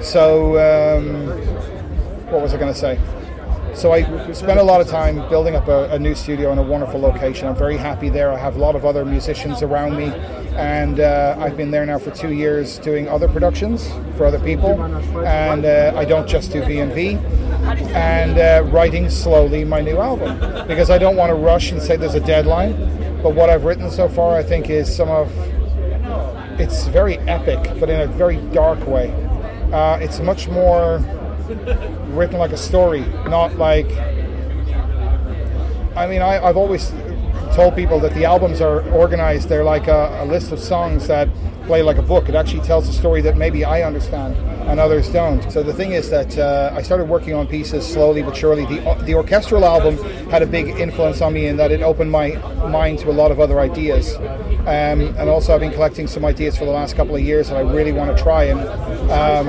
so, 0.03 0.57
um, 0.59 1.27
what 2.31 2.43
was 2.43 2.55
I 2.55 2.59
going 2.59 2.73
to 2.73 2.79
say? 2.79 2.99
So 3.75 3.93
I 3.93 4.33
spent 4.33 4.59
a 4.59 4.63
lot 4.63 4.81
of 4.81 4.89
time 4.89 5.17
building 5.29 5.55
up 5.55 5.69
a, 5.69 5.89
a 5.91 5.99
new 5.99 6.15
studio 6.15 6.51
in 6.51 6.59
a 6.59 6.63
wonderful 6.63 6.99
location. 7.01 7.47
I'm 7.47 7.55
very 7.55 7.77
happy 7.77 8.09
there. 8.09 8.33
I 8.33 8.37
have 8.39 8.57
a 8.57 8.59
lot 8.59 8.75
of 8.75 8.85
other 8.85 9.05
musicians 9.05 9.63
around 9.63 9.97
me, 9.97 10.07
and 10.57 10.99
uh, 10.99 11.37
I've 11.39 11.57
been 11.57 11.71
there 11.71 11.87
now 11.87 11.99
for 11.99 12.11
two 12.11 12.33
years 12.33 12.79
doing 12.79 13.09
other 13.09 13.29
productions 13.29 13.89
for 14.17 14.27
other 14.27 14.41
people. 14.41 14.83
And 15.25 15.65
uh, 15.65 15.93
I 15.95 16.05
don't 16.05 16.27
just 16.29 16.51
do 16.51 16.61
VNV, 16.63 17.21
and 17.69 18.39
uh, 18.39 18.69
writing 18.71 19.11
slowly 19.11 19.65
my 19.65 19.81
new 19.81 19.99
album 19.99 20.67
because 20.67 20.91
I 20.91 20.99
don't 20.99 21.17
want 21.17 21.31
to 21.31 21.35
rush 21.35 21.71
and 21.71 21.81
say 21.83 21.97
there's 21.97 22.15
a 22.15 22.21
deadline. 22.21 22.73
But 23.23 23.35
what 23.35 23.51
I've 23.51 23.65
written 23.65 23.91
so 23.91 24.09
far, 24.09 24.37
I 24.37 24.43
think, 24.43 24.71
is 24.71 24.95
some 24.95 25.09
of 25.09 25.33
it's 26.61 26.87
very 26.89 27.19
epic, 27.19 27.79
but 27.79 27.89
in 27.89 28.01
a 28.01 28.07
very 28.07 28.37
dark 28.53 28.85
way. 28.87 29.11
Uh, 29.73 29.99
it's 30.01 30.19
much 30.21 30.49
more 30.49 30.99
written 32.09 32.39
like 32.39 32.53
a 32.53 32.57
story, 32.57 33.01
not 33.27 33.57
like. 33.57 33.91
I 35.97 36.07
mean, 36.07 36.23
I, 36.23 36.45
I've 36.45 36.57
always 36.57 36.93
told 37.55 37.75
people 37.75 37.99
that 38.01 38.15
the 38.15 38.25
albums 38.25 38.61
are 38.61 38.89
organized. 38.91 39.49
They're 39.49 39.65
like 39.65 39.89
a, 39.89 40.23
a 40.23 40.25
list 40.25 40.53
of 40.53 40.61
songs 40.61 41.07
that 41.09 41.29
play 41.67 41.83
like 41.83 41.99
a 41.99 42.03
book. 42.03 42.29
It 42.29 42.35
actually 42.35 42.63
tells 42.63 42.89
a 42.89 42.93
story 42.93 43.21
that 43.23 43.37
maybe 43.37 43.65
I 43.65 43.83
understand 43.83 44.37
and 44.69 44.79
others 44.79 45.09
don't. 45.09 45.51
So 45.51 45.63
the 45.63 45.73
thing 45.73 45.93
is 45.93 46.11
that 46.11 46.39
uh, 46.39 46.73
I 46.75 46.83
started 46.83 47.09
working 47.09 47.35
on 47.35 47.47
pieces 47.47 47.87
slowly 47.87 48.23
but 48.23 48.37
surely. 48.37 48.67
The, 48.67 49.03
the 49.05 49.15
orchestral 49.15 49.65
album 49.65 49.97
had 50.31 50.43
a 50.43 50.47
big 50.47 50.69
influence 50.69 51.21
on 51.23 51.33
me 51.33 51.47
in 51.47 51.57
that 51.57 51.73
it 51.73 51.83
opened 51.83 52.11
my 52.11 52.35
mind 52.69 52.99
to 53.01 53.11
a 53.11 53.13
lot 53.13 53.31
of 53.31 53.41
other 53.41 53.61
ideas. 53.61 54.15
Um, 54.69 55.01
and 55.17 55.31
also, 55.31 55.55
I've 55.55 55.61
been 55.61 55.73
collecting 55.73 56.07
some 56.07 56.25
ideas 56.27 56.59
for 56.59 56.67
the 56.67 56.71
last 56.71 56.95
couple 56.95 57.17
of 57.17 57.23
years 57.23 57.49
that 57.49 57.57
I 57.57 57.61
really 57.61 57.93
want 57.93 58.15
to 58.15 58.23
try. 58.23 58.45
And 58.45 58.61
um, 59.11 59.49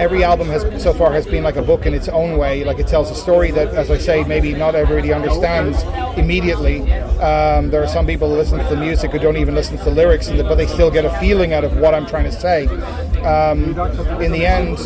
every 0.00 0.24
album 0.24 0.48
has 0.48 0.82
so 0.82 0.92
far 0.92 1.12
has 1.12 1.26
been 1.26 1.44
like 1.44 1.54
a 1.54 1.62
book 1.62 1.86
in 1.86 1.94
its 1.94 2.08
own 2.08 2.36
way. 2.36 2.64
Like 2.64 2.80
it 2.80 2.88
tells 2.88 3.10
a 3.10 3.14
story 3.14 3.52
that, 3.52 3.68
as 3.68 3.92
I 3.92 3.98
say, 3.98 4.24
maybe 4.24 4.52
not 4.54 4.74
everybody 4.74 5.12
understands 5.12 5.84
immediately. 6.18 6.80
Um, 7.20 7.70
there 7.70 7.82
are 7.82 7.88
some 7.88 8.06
people 8.06 8.28
who 8.28 8.34
listen 8.34 8.58
to 8.58 8.64
the 8.68 8.76
music 8.76 9.12
who 9.12 9.20
don't 9.20 9.36
even 9.36 9.54
listen 9.54 9.78
to 9.78 9.84
the 9.84 9.90
lyrics, 9.90 10.26
and 10.26 10.42
but 10.42 10.56
they 10.56 10.66
still 10.66 10.90
get 10.90 11.04
a 11.04 11.16
feeling 11.20 11.52
out 11.52 11.62
of 11.62 11.76
what 11.76 11.94
I'm 11.94 12.06
trying 12.06 12.24
to 12.24 12.32
say. 12.32 12.66
Um, 13.24 13.78
in 14.20 14.32
the 14.32 14.46
end, 14.46 14.78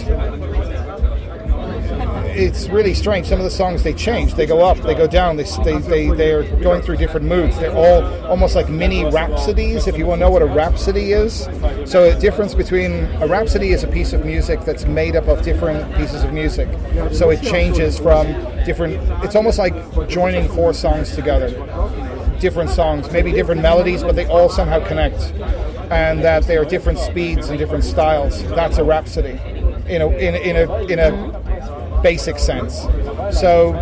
it's 2.32 2.68
really 2.68 2.94
strange. 2.94 3.26
Some 3.26 3.38
of 3.38 3.44
the 3.44 3.50
songs 3.50 3.82
they 3.82 3.92
change. 3.92 4.34
They 4.34 4.46
go 4.46 4.64
up, 4.64 4.78
they 4.78 4.94
go 4.94 5.06
down. 5.06 5.36
They 5.36 5.44
they 5.64 5.78
they 5.78 6.10
they're 6.10 6.44
going 6.62 6.82
through 6.82 6.96
different 6.96 7.26
moods. 7.26 7.58
They're 7.58 7.74
all 7.74 8.02
almost 8.26 8.54
like 8.54 8.68
mini 8.68 9.04
rhapsodies. 9.04 9.86
If 9.86 9.98
you 9.98 10.06
want 10.06 10.20
to 10.20 10.26
know 10.26 10.30
what 10.30 10.42
a 10.42 10.46
rhapsody 10.46 11.12
is, 11.12 11.48
so 11.84 12.04
a 12.04 12.18
difference 12.18 12.54
between 12.54 13.04
a 13.20 13.26
rhapsody 13.26 13.70
is 13.70 13.82
a 13.84 13.88
piece 13.88 14.12
of 14.12 14.24
music 14.24 14.60
that's 14.60 14.84
made 14.84 15.16
up 15.16 15.28
of 15.28 15.42
different 15.42 15.94
pieces 15.96 16.22
of 16.22 16.32
music. 16.32 16.68
So 17.12 17.30
it 17.30 17.42
changes 17.42 17.98
from 17.98 18.26
different. 18.64 18.94
It's 19.24 19.34
almost 19.34 19.58
like 19.58 19.74
joining 20.08 20.48
four 20.48 20.72
songs 20.72 21.14
together. 21.14 21.50
Different 22.40 22.70
songs, 22.70 23.10
maybe 23.12 23.32
different 23.32 23.60
melodies, 23.60 24.02
but 24.02 24.16
they 24.16 24.26
all 24.26 24.48
somehow 24.48 24.82
connect, 24.86 25.34
and 25.90 26.22
that 26.22 26.44
they 26.44 26.56
are 26.56 26.64
different 26.64 26.98
speeds 26.98 27.48
and 27.48 27.58
different 27.58 27.84
styles. 27.84 28.42
That's 28.44 28.78
a 28.78 28.84
rhapsody, 28.84 29.40
you 29.88 29.98
know, 29.98 30.10
in 30.12 30.34
in 30.34 30.56
a 30.56 30.84
in 30.84 30.98
a 30.98 32.00
basic 32.02 32.38
sense. 32.38 32.86
So 33.36 33.74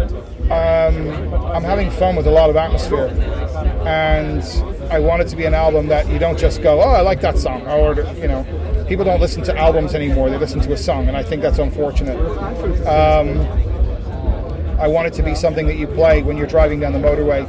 um, 0.50 1.34
I'm 1.52 1.62
having 1.62 1.90
fun 1.90 2.16
with 2.16 2.26
a 2.26 2.30
lot 2.30 2.48
of 2.48 2.56
atmosphere, 2.56 3.08
and 3.86 4.42
I 4.90 4.98
want 4.98 5.20
it 5.22 5.28
to 5.28 5.36
be 5.36 5.44
an 5.44 5.54
album 5.54 5.88
that 5.88 6.08
you 6.08 6.18
don't 6.18 6.38
just 6.38 6.62
go, 6.62 6.80
oh, 6.80 6.88
I 6.88 7.02
like 7.02 7.20
that 7.20 7.36
song, 7.36 7.66
or 7.66 7.94
you 8.14 8.28
know, 8.28 8.84
people 8.88 9.04
don't 9.04 9.20
listen 9.20 9.42
to 9.44 9.56
albums 9.56 9.94
anymore; 9.94 10.30
they 10.30 10.38
listen 10.38 10.60
to 10.60 10.72
a 10.72 10.78
song, 10.78 11.08
and 11.08 11.16
I 11.16 11.22
think 11.22 11.42
that's 11.42 11.58
unfortunate. 11.58 12.18
Um, 12.86 13.40
I 14.80 14.86
want 14.86 15.08
it 15.08 15.12
to 15.14 15.22
be 15.22 15.34
something 15.34 15.66
that 15.66 15.76
you 15.76 15.86
play 15.86 16.22
when 16.22 16.36
you're 16.36 16.46
driving 16.46 16.80
down 16.80 16.92
the 16.92 17.00
motorway 17.00 17.46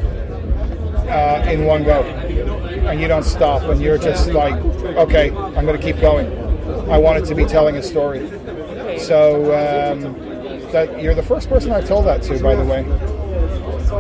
uh, 1.07 1.49
in 1.49 1.65
one 1.65 1.83
go, 1.83 2.01
and 2.89 2.99
you 2.99 3.07
don't 3.07 3.23
stop, 3.23 3.61
and 3.63 3.81
you're 3.81 3.97
just 3.97 4.29
like, 4.31 4.53
okay, 4.97 5.29
I'm 5.29 5.65
going 5.65 5.77
to 5.77 5.83
keep 5.83 5.99
going. 6.01 6.27
I 6.89 6.97
want 6.97 7.17
it 7.19 7.25
to 7.27 7.35
be 7.35 7.45
telling 7.45 7.75
a 7.77 7.83
story. 7.83 8.29
So 8.99 9.45
um, 9.55 10.13
that 10.71 11.01
you're 11.01 11.15
the 11.15 11.23
first 11.23 11.49
person 11.49 11.71
I've 11.71 11.87
told 11.87 12.05
that 12.05 12.21
to, 12.23 12.41
by 12.41 12.55
the 12.55 12.65
way. 12.65 12.83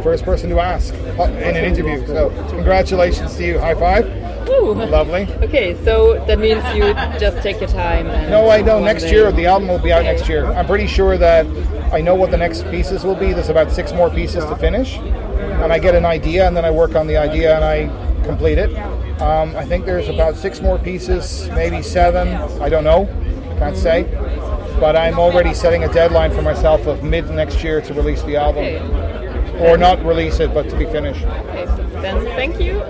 First 0.03 0.23
person 0.23 0.49
to 0.51 0.59
ask 0.59 0.93
in 0.93 1.55
an 1.55 1.55
interview. 1.63 2.05
So 2.07 2.29
congratulations 2.49 3.35
to 3.37 3.45
you. 3.45 3.59
High 3.59 3.75
five. 3.75 4.05
Ooh. 4.49 4.73
Lovely. 4.73 5.27
Okay, 5.43 5.75
so 5.83 6.23
that 6.25 6.39
means 6.39 6.63
you 6.73 6.93
just 7.19 7.37
take 7.43 7.59
your 7.59 7.69
time. 7.69 8.07
And 8.07 8.31
No, 8.31 8.49
I 8.49 8.61
know. 8.61 8.79
Next 8.79 9.03
day- 9.03 9.11
year, 9.11 9.31
the 9.31 9.45
album 9.45 9.67
will 9.67 9.79
be 9.79 9.91
out 9.91 10.01
Okay. 10.01 10.13
next 10.13 10.27
year. 10.29 10.45
I'm 10.45 10.65
pretty 10.65 10.87
sure 10.87 11.17
that 11.17 11.45
I 11.91 12.01
know 12.01 12.15
what 12.15 12.31
the 12.31 12.37
next 12.37 12.69
pieces 12.71 13.03
will 13.03 13.15
be. 13.15 13.33
There's 13.33 13.49
about 13.49 13.71
six 13.71 13.93
more 13.93 14.09
pieces 14.09 14.45
to 14.45 14.55
finish, 14.55 14.97
and 14.97 15.71
I 15.73 15.77
get 15.79 15.93
an 15.95 16.05
idea, 16.05 16.47
and 16.47 16.55
then 16.57 16.65
I 16.65 16.71
work 16.71 16.95
on 16.95 17.05
the 17.07 17.17
idea, 17.17 17.55
and 17.55 17.63
I 17.63 17.89
complete 18.29 18.59
it. 18.59 18.71
Um, 19.21 19.55
I 19.55 19.65
think 19.65 19.85
there's 19.85 20.07
about 20.07 20.35
six 20.35 20.61
more 20.61 20.77
pieces, 20.77 21.49
maybe 21.55 21.81
seven. 21.81 22.27
I 22.61 22.69
don't 22.69 22.83
know. 22.83 23.07
Can't 23.57 23.75
say. 23.75 24.03
But 24.79 24.95
I'm 24.95 25.17
already 25.17 25.53
setting 25.53 25.83
a 25.83 25.91
deadline 25.91 26.31
for 26.31 26.43
myself 26.43 26.85
of 26.85 27.03
mid 27.03 27.29
next 27.31 27.63
year 27.63 27.81
to 27.81 27.93
release 27.93 28.21
the 28.23 28.37
album, 28.37 28.65
or 29.61 29.77
not 29.77 30.05
release 30.05 30.39
it, 30.39 30.53
but 30.53 30.69
to 30.69 30.77
be 30.77 30.85
finished. 30.85 31.25
Okay, 31.25 31.65
then 32.01 32.23
thank 32.37 32.61
you. 32.61 32.81